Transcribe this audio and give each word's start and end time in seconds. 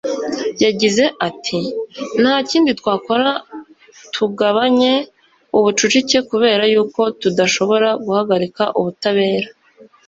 Yagize 0.63 1.03
ati: 1.27 1.59
"Nta 2.21 2.33
kindi 2.49 2.69
twakora 2.79 3.29
ngo 3.35 3.41
tugabanye 4.15 4.93
ubucucike 5.57 6.17
kubera 6.29 6.63
yuko 6.73 7.01
tudashobora 7.21 7.89
guhagarika 8.05 8.63
ubutabera. 8.79 9.49